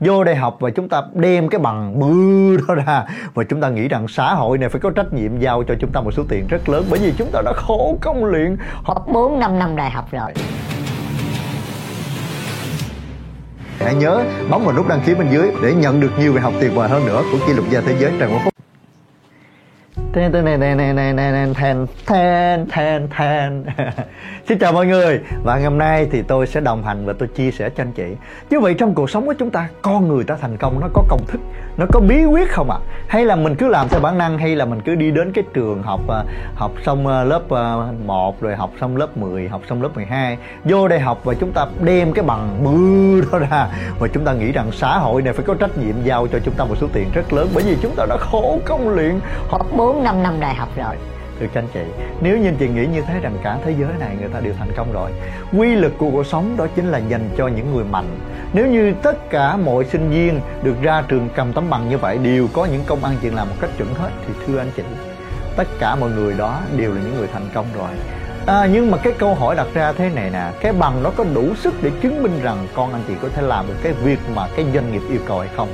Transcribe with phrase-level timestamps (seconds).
[0.00, 3.04] vô đại học và chúng ta đem cái bằng bư đó ra
[3.34, 5.90] và chúng ta nghĩ rằng xã hội này phải có trách nhiệm giao cho chúng
[5.92, 9.06] ta một số tiền rất lớn, bởi vì chúng ta đã khổ công luyện, học
[9.12, 10.32] 4 năm năm đại học rồi
[13.80, 16.52] Hãy nhớ, bấm vào nút đăng ký bên dưới để nhận được nhiều bài học
[16.60, 18.49] tuyệt vời hơn nữa của kỷ lục gia thế giới Trần Quốc Phúc.
[20.12, 23.64] Ten ten ten ten ten ten ten ten ten ten
[24.48, 27.28] Xin chào mọi người Và ngày hôm nay thì tôi sẽ đồng hành và tôi
[27.28, 28.16] chia sẻ cho anh chị
[28.50, 31.04] Như vậy trong cuộc sống của chúng ta Con người ta thành công nó có
[31.08, 31.40] công thức
[31.76, 32.86] Nó có bí quyết không ạ à?
[33.08, 35.44] Hay là mình cứ làm theo bản năng Hay là mình cứ đi đến cái
[35.54, 36.00] trường học
[36.54, 37.42] Học xong lớp
[38.06, 41.52] 1 Rồi học xong lớp 10 Học xong lớp 12 Vô đại học và chúng
[41.52, 43.68] ta đem cái bằng bư đó ra
[43.98, 46.54] Và chúng ta nghĩ rằng xã hội này phải có trách nhiệm Giao cho chúng
[46.54, 49.66] ta một số tiền rất lớn Bởi vì chúng ta đã khổ công luyện Học
[50.00, 50.94] 4 năm năm đại học rồi.
[51.40, 51.80] Thưa các anh chị
[52.20, 54.54] nếu như anh chị nghĩ như thế rằng cả thế giới này người ta đều
[54.58, 55.10] thành công rồi
[55.52, 58.18] quy lực của cuộc sống đó chính là dành cho những người mạnh.
[58.52, 62.18] Nếu như tất cả mọi sinh viên được ra trường cầm tấm bằng như vậy
[62.18, 64.82] đều có những công ăn chuyện làm một cách chuẩn hết thì thưa anh chị
[65.56, 67.90] tất cả mọi người đó đều là những người thành công rồi.
[68.46, 71.24] À, nhưng mà cái câu hỏi đặt ra thế này nè Cái bằng nó có
[71.34, 74.18] đủ sức để chứng minh rằng Con anh chị có thể làm được cái việc
[74.34, 75.68] mà cái doanh nghiệp yêu cầu hay không?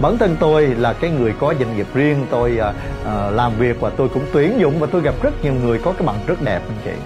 [0.00, 2.26] Bản thân tôi là cái người có doanh nghiệp riêng.
[2.30, 5.52] Tôi uh, uh, làm việc và tôi cũng tuyển dụng và tôi gặp rất nhiều
[5.62, 7.00] người có cái bằng rất đẹp anh chị.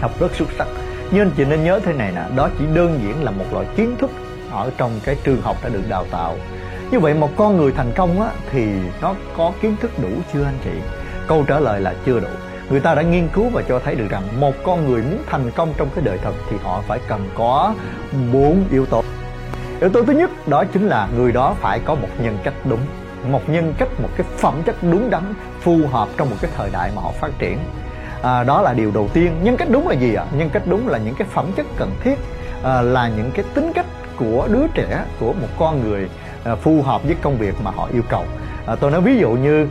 [0.00, 0.66] Học rất xuất sắc.
[1.10, 3.66] Nhưng anh chị nên nhớ thế này nè đó chỉ đơn giản là một loại
[3.76, 4.10] kiến thức
[4.50, 6.36] ở trong cái trường học đã được đào tạo.
[6.90, 8.66] Như vậy một con người thành công á, thì
[9.00, 10.70] nó có kiến thức đủ chưa anh chị?
[11.26, 12.28] Câu trả lời là chưa đủ.
[12.70, 15.50] Người ta đã nghiên cứu và cho thấy được rằng một con người muốn thành
[15.50, 17.74] công trong cái đời thật thì họ phải cần có
[18.32, 19.02] bốn yếu tố
[19.86, 22.80] yếu tố thứ nhất đó chính là người đó phải có một nhân cách đúng
[23.28, 25.22] một nhân cách một cái phẩm chất đúng đắn
[25.60, 27.58] phù hợp trong một cái thời đại mà họ phát triển.
[28.22, 29.32] À, đó là điều đầu tiên.
[29.42, 30.24] Nhân cách đúng là gì ạ?
[30.36, 32.14] Nhân cách đúng là những cái phẩm chất cần thiết
[32.62, 36.08] à, là những cái tính cách của đứa trẻ của một con người
[36.44, 38.24] à, phù hợp với công việc mà họ yêu cầu.
[38.66, 39.68] À, tôi nói ví dụ như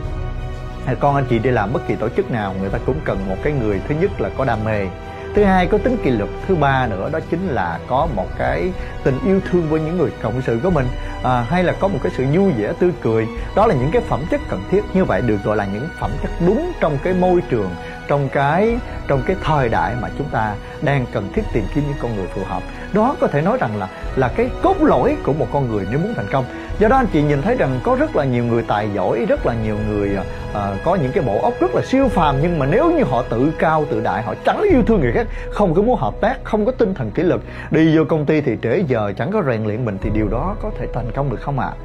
[0.86, 3.18] à, con anh chị đi làm bất kỳ tổ chức nào người ta cũng cần
[3.28, 4.86] một cái người thứ nhất là có đam mê
[5.36, 8.72] thứ hai có tính kỷ luật thứ ba nữa đó chính là có một cái
[9.04, 10.86] tình yêu thương với những người cộng sự của mình
[11.22, 13.26] à, hay là có một cái sự vui vẻ tươi cười.
[13.56, 16.10] Đó là những cái phẩm chất cần thiết như vậy được gọi là những phẩm
[16.22, 17.70] chất đúng trong cái môi trường
[18.08, 18.78] trong cái
[19.08, 22.26] trong cái thời đại mà chúng ta đang cần thiết tìm kiếm những con người
[22.26, 22.62] phù hợp.
[22.92, 25.98] Đó có thể nói rằng là là cái cốt lõi của một con người nếu
[25.98, 26.44] muốn thành công.
[26.78, 29.46] Do đó anh chị nhìn thấy rằng có rất là nhiều người tài giỏi rất
[29.46, 30.18] là nhiều người
[30.50, 33.22] uh, có những cái bộ óc rất là siêu phàm nhưng mà nếu như họ
[33.22, 36.44] tự cao tự đại họ chẳng yêu thương người khác không có muốn hợp tác
[36.44, 37.40] không có tinh thần kỷ luật
[37.70, 40.56] đi vô công ty thì trễ giờ chẳng có rèn luyện mình thì điều đó
[40.62, 41.66] có thể thành công được không ạ?
[41.66, 41.76] À?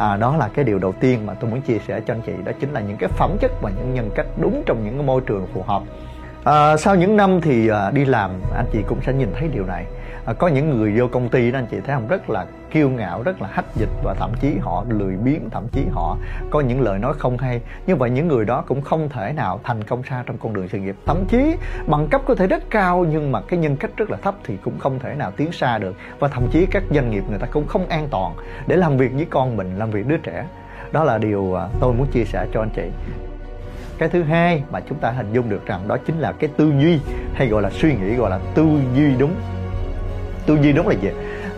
[0.00, 2.32] à, đó là cái điều đầu tiên mà tôi muốn chia sẻ cho anh chị
[2.44, 5.06] đó chính là những cái phẩm chất và những nhân cách đúng trong những cái
[5.06, 5.82] môi trường phù hợp
[6.44, 9.66] à, sau những năm thì à, đi làm anh chị cũng sẽ nhìn thấy điều
[9.66, 9.86] này.
[10.24, 12.08] À, có những người vô công ty đó anh chị thấy không?
[12.08, 15.66] Rất là kiêu ngạo rất là hách dịch và thậm chí họ lười biếng thậm
[15.72, 16.16] chí họ
[16.50, 17.60] có những lời nói không hay.
[17.86, 20.68] Như vậy những người đó cũng không thể nào thành công xa trong con đường
[20.68, 20.96] sự nghiệp.
[21.06, 21.56] Thậm chí
[21.86, 24.56] bằng cấp có thể rất cao nhưng mà cái nhân cách rất là thấp thì
[24.64, 25.96] cũng không thể nào tiến xa được.
[26.18, 28.34] Và thậm chí các doanh nghiệp người ta cũng không an toàn
[28.66, 30.46] để làm việc với con mình làm việc đứa trẻ.
[30.92, 32.90] Đó là điều à, tôi muốn chia sẻ cho anh chị
[34.00, 36.72] cái thứ hai mà chúng ta hình dung được rằng đó chính là cái tư
[36.80, 36.98] duy,
[37.34, 38.66] hay gọi là suy nghĩ, gọi là tư
[38.96, 39.34] duy đúng.
[40.46, 41.08] Tư duy đúng là gì?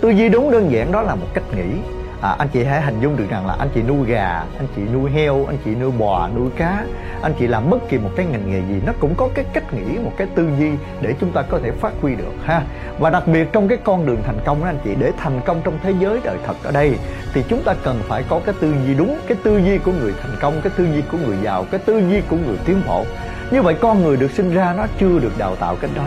[0.00, 1.80] Tư duy đúng đơn giản đó là một cách nghĩ
[2.22, 4.82] à, anh chị hãy hình dung được rằng là anh chị nuôi gà anh chị
[4.94, 6.84] nuôi heo anh chị nuôi bò nuôi cá
[7.22, 9.74] anh chị làm bất kỳ một cái ngành nghề gì nó cũng có cái cách
[9.74, 12.62] nghĩ một cái tư duy để chúng ta có thể phát huy được ha.
[12.98, 15.60] Và đặc biệt trong cái con đường thành công đó anh chị để thành công
[15.64, 16.98] trong thế giới đời thật ở đây
[17.34, 20.14] thì chúng ta cần phải có cái tư duy đúng cái tư duy của người
[20.22, 23.04] thành công cái tư duy của người giàu cái tư duy của người tiến bộ.
[23.50, 26.06] Như vậy con người được sinh ra nó chưa được đào tạo cái đó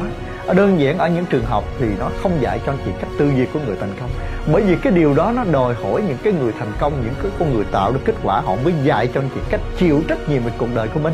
[0.54, 3.32] đơn giản ở những trường học thì nó không dạy cho anh chị cách tư
[3.36, 4.10] duy của người thành công.
[4.54, 7.32] Bởi vì cái điều đó nó đòi hỏi những cái người thành công, những cái
[7.40, 10.30] con người tạo được kết quả, họ mới dạy cho anh chị cách chịu trách
[10.30, 11.14] nhiệm về cuộc đời của mình.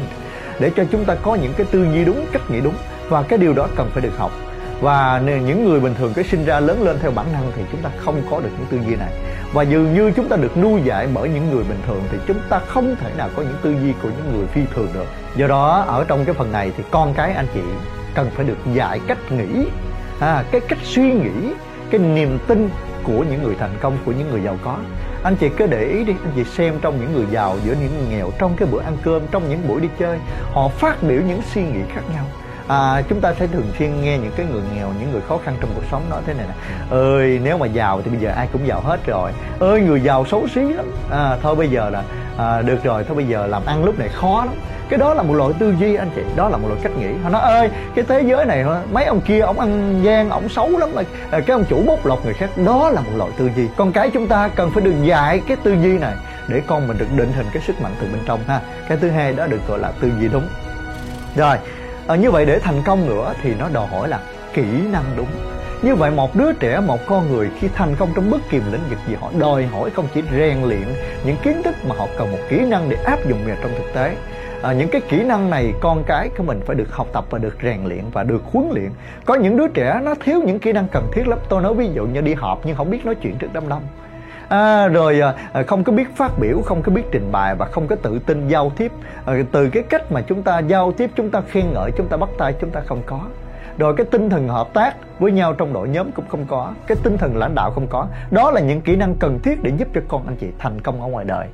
[0.60, 2.76] Để cho chúng ta có những cái tư duy đúng, cách nghĩ đúng.
[3.10, 4.32] Và cái điều đó cần phải được học.
[4.82, 7.82] Và những người bình thường cái sinh ra lớn lên theo bản năng thì chúng
[7.82, 9.12] ta không có được những tư duy này.
[9.54, 12.40] Và dường như chúng ta được nuôi dạy bởi những người bình thường thì chúng
[12.50, 15.06] ta không thể nào có những tư duy của những người phi thường được.
[15.36, 17.62] Do đó, ở trong cái phần này thì con cái anh chị
[18.16, 19.66] cần phải được dạy cách nghĩ
[20.20, 21.54] à, cái cách suy nghĩ
[21.90, 22.70] cái niềm tin
[23.04, 24.78] của những người thành công của những người giàu có.
[25.24, 27.98] Anh chị cứ để ý đi anh chị xem trong những người giàu giữa những
[27.98, 30.20] người nghèo trong cái bữa ăn cơm trong những buổi đi chơi
[30.54, 32.26] họ phát biểu những suy nghĩ khác nhau.
[32.68, 35.56] À, chúng ta sẽ thường xuyên nghe những cái người nghèo những người khó khăn
[35.62, 36.54] trong cuộc sống nói thế này nè
[36.96, 39.32] ơi nếu mà giàu thì bây giờ ai cũng giàu hết rồi.
[39.60, 40.86] Ơi người giàu xấu xí lắm.
[41.12, 42.04] À, thôi bây giờ là
[42.38, 44.56] à, được rồi thôi bây giờ làm ăn lúc này khó lắm
[44.92, 47.08] cái đó là một loại tư duy anh chị đó là một loại cách nghĩ.
[47.24, 50.78] Họ nói ơi cái thế giới này mấy ông kia ông ăn gian ông xấu
[50.78, 51.02] lắm mà
[51.32, 52.50] à, cái ông chủ bóc lột người khác.
[52.66, 53.68] Đó là một loại tư duy.
[53.78, 56.14] Con cái chúng ta cần phải được dạy cái tư duy này
[56.48, 58.62] để con mình được định hình cái sức mạnh từ bên trong ha.
[58.88, 60.48] Cái thứ hai đó được gọi là tư duy đúng.
[61.36, 61.58] Rồi
[62.08, 64.20] à, như vậy để thành công nữa thì nó đòi hỏi là
[64.54, 65.30] kỹ năng đúng.
[65.82, 68.90] Như vậy một đứa trẻ một con người khi thành công trong bất kỳ lĩnh
[68.90, 70.84] vực gì họ đòi hỏi không chỉ rèn luyện
[71.26, 73.94] những kiến thức mà họ cần một kỹ năng để áp dụng vào trong thực
[73.94, 74.16] tế
[74.62, 77.38] à, những cái kỹ năng này con cái của mình phải được học tập và
[77.38, 78.92] được rèn luyện và được huấn luyện.
[79.26, 81.40] Có những đứa trẻ nó thiếu những kỹ năng cần thiết lắm.
[81.50, 83.84] Tôi nói ví dụ như đi họp nhưng không biết nói chuyện trước đám đông.
[84.50, 87.66] À, rồi à, à, không có biết phát biểu không có biết trình bày và
[87.66, 88.92] không có tự tin giao tiếp.
[89.26, 92.18] À, từ cái cách mà chúng ta giao tiếp chúng ta khen ngợi chúng ta
[92.18, 93.20] bắt tay chúng ta không có.
[93.78, 96.74] Rồi cái tinh thần hợp tác với nhau trong đội nhóm cũng không có.
[96.88, 98.08] Cái tinh thần lãnh đạo không có.
[98.32, 101.02] Đó là những kỹ năng cần thiết để giúp cho con anh chị thành công
[101.02, 101.48] ở ngoài đời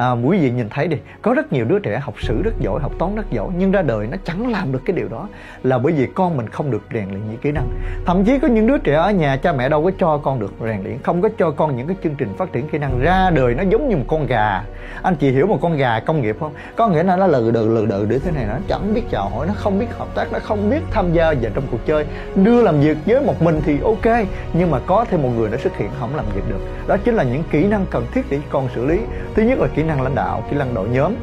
[0.00, 2.80] à, quý vị nhìn thấy đi có rất nhiều đứa trẻ học sử rất giỏi
[2.82, 5.28] học toán rất giỏi nhưng ra đời nó chẳng làm được cái điều đó.
[5.62, 7.68] Là bởi vì con mình không được rèn luyện những kỹ năng.
[8.06, 10.52] Thậm chí có những đứa trẻ ở nhà cha mẹ đâu có cho con được
[10.64, 13.00] rèn luyện không có cho con những cái chương trình phát triển kỹ năng.
[13.00, 14.62] Ra đời nó giống như một con gà.
[15.02, 16.52] Anh chị hiểu một con gà công nghiệp không?
[16.76, 19.28] Có nghĩa là nó lừ đừ lừ đừ để thế này nó chẳng biết chào
[19.28, 22.06] hỏi nó không biết hợp tác nó không biết tham gia vào trong cuộc chơi.
[22.34, 25.56] Đưa làm việc với một mình thì ok nhưng mà có thêm một người nó
[25.56, 26.60] xuất hiện không làm việc được.
[26.86, 28.98] Đó chính là những kỹ năng cần thiết để con xử lý.
[29.34, 31.14] Thứ nhất là kỹ năng năng lãnh đạo kỹ năng đội nhóm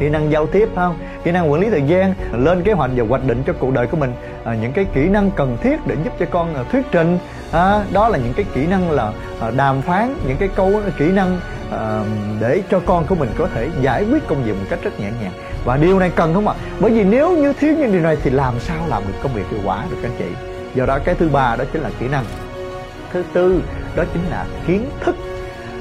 [0.00, 0.98] kỹ năng giao tiếp không?
[1.24, 3.86] Kỹ năng quản lý thời gian lên kế hoạch và hoạch định cho cuộc đời
[3.86, 4.12] của mình.
[4.44, 7.18] À, những cái kỹ năng cần thiết để giúp cho con à, thuyết trình.
[7.52, 11.12] À, đó là những cái kỹ năng là à, đàm phán những cái câu kỹ
[11.12, 11.40] năng
[11.72, 12.02] à,
[12.40, 15.10] để cho con của mình có thể giải quyết công việc một cách rất nhẹ
[15.22, 15.32] nhàng.
[15.64, 16.54] Và điều này cần không ạ?
[16.80, 19.44] Bởi vì nếu như thiếu những điều này thì làm sao làm được công việc
[19.50, 20.28] hiệu quả được anh chị?
[20.74, 22.24] Do đó cái thứ ba đó chính là kỹ năng.
[23.12, 23.62] Thứ tư
[23.96, 25.16] đó chính là kiến thức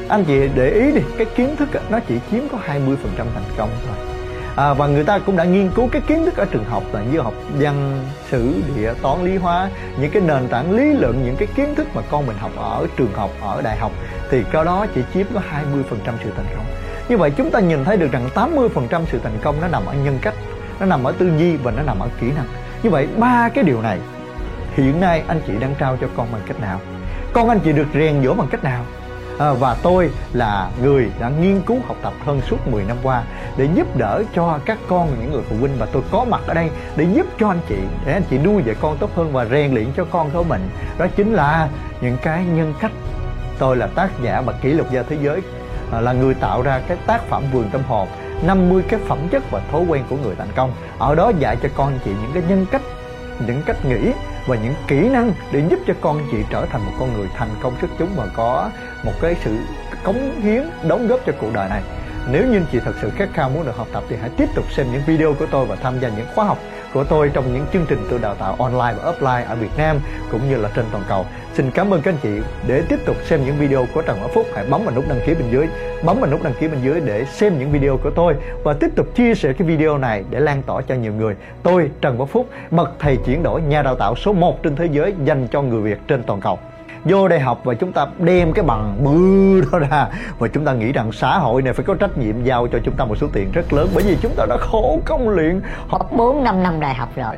[0.10, 2.75] anh chị để ý đi cái kiến thức nó chỉ chiếm có 20%
[3.16, 3.96] thành công thôi.
[4.56, 7.02] À, và người ta cũng đã nghiên cứu cái kiến thức ở trường học là
[7.12, 9.69] như học văn sử địa toán lý hóa.
[10.00, 12.88] Những cái nền tảng lý luận những cái kiến thức mà con mình học ở
[12.98, 13.92] trường học ở đại học
[14.31, 16.66] thì cái đó chỉ chiếm có 20% sự thành công.
[17.10, 19.94] Như vậy chúng ta nhìn thấy được rằng 80% sự thành công nó nằm ở
[19.94, 20.36] nhân cách
[20.80, 22.46] nó nằm ở tư duy và nó nằm ở kỹ năng.
[22.84, 24.00] Như vậy ba cái điều này
[24.75, 26.80] hiện nay anh chị đang trao cho con bằng cách nào?
[27.34, 28.86] Con anh chị được rèn dỗ bằng cách nào?
[29.40, 33.24] À, và tôi là người đã nghiên cứu học tập hơn suốt 10 năm qua
[33.58, 36.54] để giúp đỡ cho các con những người phụ huynh và tôi có mặt ở
[36.54, 39.46] đây để giúp cho anh chị để anh chị nuôi dạy con tốt hơn và
[39.46, 40.70] rèn luyện cho con của mình.
[40.98, 41.70] Đó chính là
[42.02, 42.92] những cái nhân cách.
[43.60, 45.42] Tôi là tác giả và kỷ lục gia thế giới
[45.92, 48.08] ờ, là người tạo ra cái tác phẩm vườn tâm hồn
[48.44, 50.72] 50 cái phẩm chất và thói quen của người thành công.
[50.98, 52.82] Ở đó dạy cho con chị những cái nhân cách
[53.48, 54.12] những cách nghĩ
[54.48, 57.50] và những kỹ năng để giúp cho con chị trở thành một con người thành
[57.62, 58.70] công xuất chúng và có
[59.04, 59.58] một cái sự
[60.04, 61.82] cống hiến, đóng góp cho cuộc đời này.
[62.32, 64.66] Nếu như chị thật sự khát khao muốn được học tập thì hãy tiếp tục
[64.72, 66.58] xem những video của tôi và tham gia những khóa học
[66.96, 70.00] của tôi trong những chương trình tôi đào tạo online và offline ở Việt Nam
[70.32, 71.26] cũng như là trên toàn cầu.
[71.54, 74.30] Xin cảm ơn các anh chị để tiếp tục xem những video của Trần Bảo
[74.34, 74.46] Phúc.
[74.56, 75.68] Hãy bấm vào nút đăng ký bên dưới,
[76.04, 78.90] bấm vào nút đăng ký bên dưới để xem những video của tôi và tiếp
[78.96, 81.36] tục chia sẻ cái video này để lan tỏa cho nhiều người.
[81.64, 84.86] Tôi Trần Bảo Phúc, bậc thầy chuyển đổi nhà đào tạo số 1 trên thế
[84.92, 86.60] giới dành cho người Việt trên toàn cầu
[87.06, 90.07] vô đại học và chúng ta đem cái bằng bự đó ra.
[90.40, 92.96] Và chúng ta nghĩ rằng xã hội này phải có trách nhiệm giao cho chúng
[92.96, 93.90] ta một số tiền rất lớn.
[93.96, 97.34] Bởi vì chúng ta đã khổ công luyện học 4 5 năm đại học rồi.